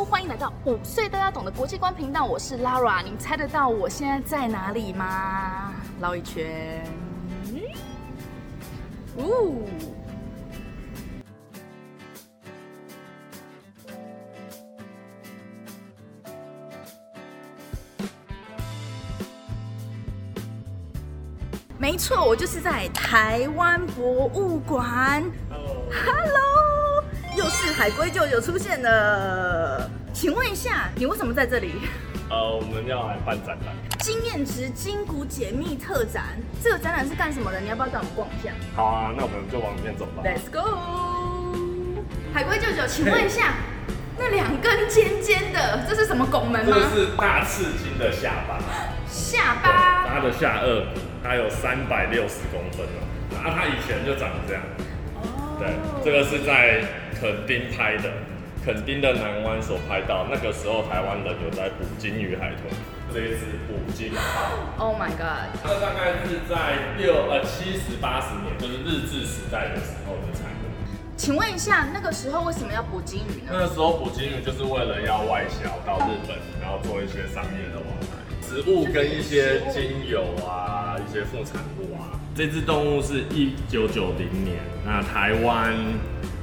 [0.00, 3.02] Hello，欢迎来到五岁大家懂的国际观频道，我是 Lara。
[3.02, 5.74] 你猜得到我现在在哪里吗？
[6.00, 6.82] 绕一圈。
[9.18, 9.68] 呜。
[21.76, 25.22] 没错，我就是在台湾博物馆。
[25.90, 26.49] Hello，又
[27.60, 29.90] 是海龟舅舅出现了。
[30.14, 31.74] 请问一下，你为什么在这里？
[32.30, 33.74] 呃，我们要来办展览。
[33.98, 37.60] 经验值筋骨解密特展，这个展览是干什么的？
[37.60, 40.22] 你要不要带我们逛一下好啊，那我们就往里面走吧。
[40.24, 42.00] ？Let's go。
[42.32, 43.56] 海龟舅舅，请问一下，
[44.16, 46.78] 那两根尖尖的，这是什么拱门这吗？
[46.78, 48.58] 个是大赤金的下巴，
[49.06, 50.08] 下巴。
[50.08, 53.04] 它的下颚骨，它有三百六十公分哦。
[53.34, 54.62] 然后它以前就长这样。
[55.68, 56.80] 哦对，这个是在
[57.18, 58.10] 垦丁拍的，
[58.64, 60.26] 垦丁的南湾所拍到。
[60.30, 62.72] 那个时候台湾人有在捕金鱼海豚，
[63.12, 64.56] 这一只捕鲸号。
[64.78, 65.52] Oh my god！
[65.62, 70.70] 这大概是在六呃七十八十年，就是日治时代的时候的产物。
[71.16, 73.52] 请问一下，那个时候为什么要捕金鱼呢？
[73.52, 78.16] 那个时候捕金鱼就是为了要外销到日本，然后做一些商业的往来，
[78.50, 82.18] 植物跟一些精油啊，一些副产物啊。
[82.34, 85.72] 这只动物是一九九零年，那台湾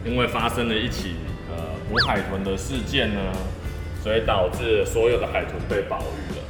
[0.05, 1.16] 因为发生了一起
[1.50, 1.58] 呃
[1.89, 3.19] 捕海豚的事件呢，
[4.02, 6.44] 所以导致所有的海豚被保育了。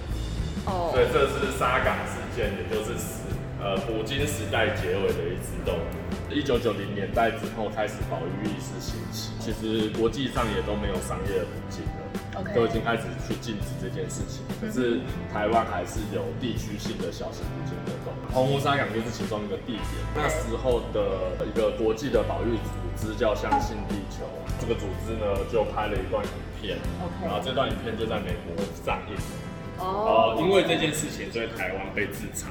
[0.66, 3.25] 哦所以这是沙港事件，也就是时
[3.59, 6.16] 呃捕鲸时代结尾的一只动物。
[6.30, 11.47] 一九九零年代之后开始保育意识兴起，其实国际上也都没有商业的
[12.53, 14.44] 都已经开始去禁止这件事情。
[14.61, 15.00] 可是
[15.34, 19.84] 台湾还是有地区性的小型捕鲸活动，澎湖沙港就是其中一个地点。
[20.16, 24.25] 那时候的一个国际的保育组织叫相信地球，
[24.59, 26.31] 这个组织呢就拍了一段影
[26.62, 29.16] 片 OK 然后这段影片就在美国上映。
[29.80, 32.50] 哦哦，因为这件事情，所以台湾被制裁。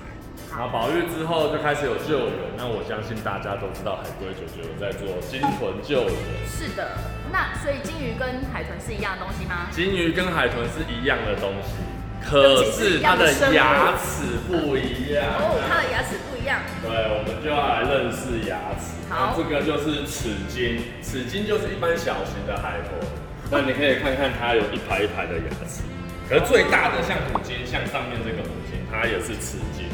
[0.57, 6.17] 然后保育之后就开始有救援，那我相信大家都知道海龟九九有在做鲸豚救援。
[6.49, 6.97] 是的，
[7.31, 9.69] 那所以金鱼跟海豚是一样的东西吗？
[9.71, 11.77] 金鱼跟海豚是一样的东西，
[12.25, 15.29] 可是它的牙齿不一样。
[15.37, 16.65] 哦，它的牙齿不一样。
[16.81, 18.97] 对，我们就要来认识牙齿。
[19.13, 22.97] 好那这个就是齿鲸，齿鲸就是一般小型的海豚。
[23.53, 25.85] 那你可以看看它有一排一排的牙齿，
[26.31, 29.85] 可是最大的像虎鲸，像上面这个虎鲸，它也是齿鲸。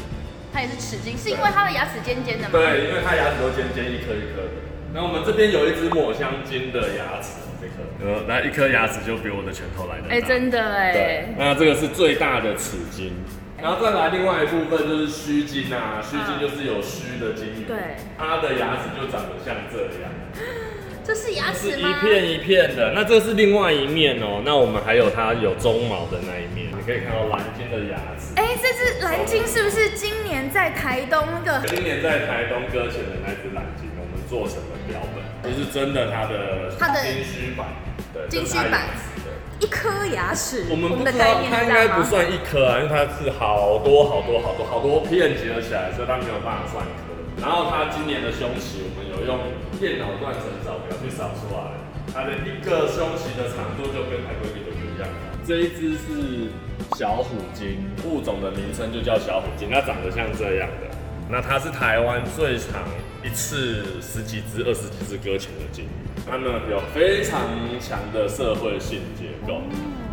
[0.53, 2.53] 它也是齿鲸，是因为它的牙齿尖尖的吗？。
[2.53, 4.61] 对，因为它牙齿都尖尖，一颗一颗的。
[4.93, 10.15] 那我们这边有一只抹香鲸的牙齿，这颗，呃，那一颗牙齿就比我的拳头来的大。
[10.15, 11.29] 哎、真的哎对，。
[11.39, 13.15] 那这个是最大的齿鲸。
[13.63, 17.79] 然后再来另外一部分就是须鲸啊，须鲸就是有须的鲸鱼，对
[18.19, 20.11] 它的牙齿就长得像这样，
[21.05, 21.89] 这是牙齿吗？
[21.89, 22.93] 一片一片的。
[22.95, 28.33] 那这是另外一面哦，那我们还有它有鬃毛的那一面，你可以看到蓝鲸的牙齿。
[28.37, 31.63] 哎、这只蓝鲸是不是今年在台东的？
[31.67, 37.67] 今年在台东搁浅的那只蓝鲸，我们做成了标本，就是真的它的它的金须版，
[38.15, 39.33] 对，金须版这是它牙齿对
[39.67, 42.03] 一颗牙齿，我们不的知道它应该不？
[42.05, 47.11] 算一颗啊，因为它是好多好多好多好多片结合起来，所以它没有办法算一颗。
[47.41, 49.39] 然后它今年的胸鳍，我们有用
[49.83, 51.75] 电脑断层扫描去扫出来，
[52.15, 55.09] 它的一个胸鳍的长度就跟海龟比的一样。
[55.45, 56.53] 这一只是
[56.97, 60.87] 小虎鲸，物种的名称就叫小虎鲸，它长得像这样的。
[61.29, 62.85] 那它是台湾最长
[63.25, 65.87] 一次十几只、二十几只搁浅的鲸，
[66.31, 67.41] 它呢有非常
[67.81, 69.63] 强的社会性结构，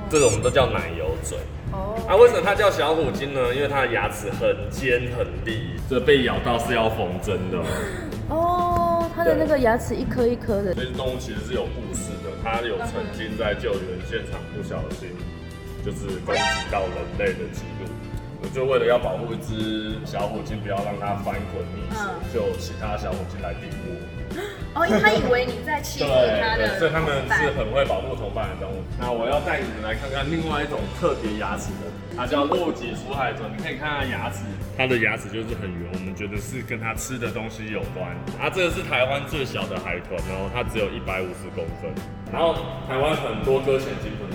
[0.10, 1.38] 这个我们都叫奶油嘴。
[1.72, 3.54] 哦，啊，为什么它叫小虎鲸呢？
[3.54, 7.60] 因为它的牙齿很尖很利，这被咬到是要缝针的
[8.34, 8.79] 哦。
[9.20, 10.74] 哦，它的那个牙齿一颗一颗的。
[10.74, 15.10] 这只动物其实是有故事的，它有曾经在救援现场不小心
[15.84, 16.42] 就是攻击
[16.72, 17.92] 到人类的记录。
[18.42, 24.00] 我就为了要保护一只小虎鲸，不要让它翻滚溺水，嗯就其他小虎鲸来顶我。
[24.80, 28.80] 哦，因为它以为你在欺负它的 对，所以他们是很会保护同伴的动物。
[28.98, 31.89] 那我要带你们来看看另外一种特别牙齿的，
[32.20, 33.50] 它叫落脊鼠海豚。
[33.56, 34.44] 你可以看它牙齿，
[34.78, 38.12] 它的牙齿就是很圆，我们觉得是跟它吃的东西有关。
[38.36, 41.88] 啊，这个是台湾最小的海豚哦，它只有一百五十公分。
[42.30, 42.54] 然后
[42.90, 44.28] 台湾很多搁浅鲸豚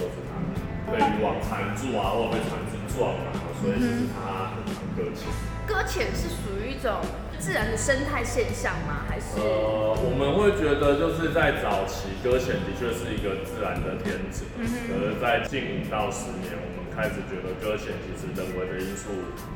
[0.95, 5.27] 被渔网缠住啊，或者被船只撞啊，所以就是它很常搁浅。
[5.67, 7.01] 搁浅是属于一种
[7.39, 9.03] 自然的生态现象吗？
[9.09, 9.41] 还是？
[9.41, 19.09] 呃，我们会觉得就是在早期搁浅的确是一个自然的天职，可是在近五到十年，我们开始觉得搁浅其实人为的因素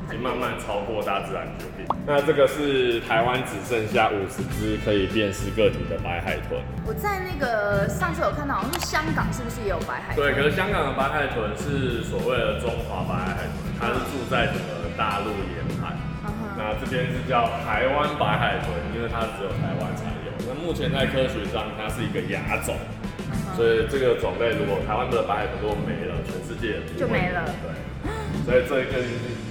[0.09, 1.85] 已经慢慢超过大自然决定。
[2.05, 6.59] 那这个是台湾只剩下五十只可以辨识个体的白海豚。
[6.85, 10.25] 我在那个上次有看到，好像是香港是不是也有白海豚？
[10.25, 15.95] 对，可是香港的白海豚是所谓的中华白海豚，它是住在整个大陆沿海。
[16.57, 20.31] 那这边是叫台湾白海豚，因为它只有台湾才有。
[20.47, 22.75] 那目前在科学上，它是一个亚种，
[23.55, 27.47] 所以这个种类如果台湾的白海豚如果没了，全世界就没了。
[28.45, 28.99] 对，所以这更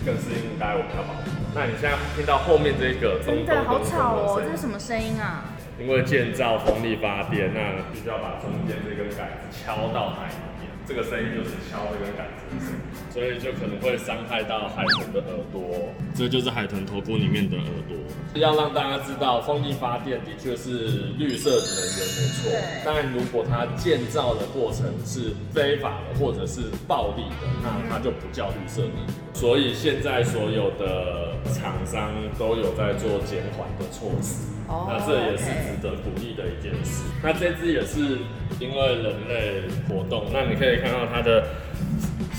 [0.04, 1.30] 更是应该我们要保护。
[1.54, 5.44] 那你现在听到后面这个真的好吵哦，这是什么声音啊？
[5.80, 12.80] 因为建造风力发电，那必须要把中间这根杆子敲到海里面，这个声音就是敲这个杆子的声音。
[13.10, 17.96] 所以就可能会伤害到海豚的耳朵，这就是海豚头骨里面的耳朵。
[18.34, 22.52] 要让大家知道，风力发电的确是绿色能源没错，
[22.84, 29.06] 但如果它建造的过程是非法的或者是暴力的，那它就不叫绿色能源。
[29.34, 37.04] 所以现在所有的厂商都有在做减缓的措施，那这也是值得鼓励的一件事。
[37.22, 38.18] 那这只也是
[38.60, 41.44] 因为人类活动，那你可以看到它的。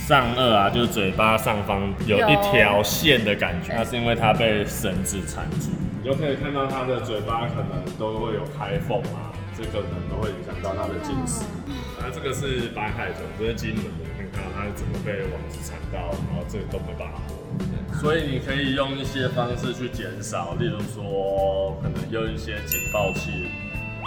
[0.09, 5.69] 上颚啊，就是嘴巴上方有一条线的感觉，那是因为它被绳子缠住。
[6.01, 11.45] 你就可以看到它的嘴巴可能都会有开缝啊，这可能都会影响到它的进食。
[12.00, 18.01] 那这个是白海豚，这是金门的，你看它怎么被网子缠到，然后这个都没办法活。
[18.01, 23.30] 所以你可以用一些方式去减少，例如说可能用一些警报器，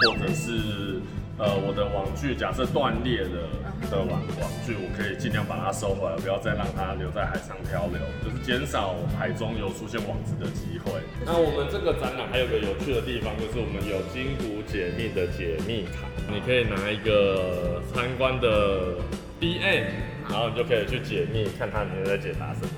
[0.01, 0.92] 或者是。
[1.39, 3.49] 呃，我的网具假设断裂了
[3.89, 11.01] 的网网具，我可以尽量把它收回来，不要再让它留在海上漂流，就是减少海中有出现网子的机会。
[11.25, 19.01] 那我们这个展览还有个有趣的地方，就是我们有金谷解密的解密卡，你可以拿一个参观的
[19.39, 19.89] B N，
[20.29, 22.69] 然后你就可以去解密，看它里面在解答什么。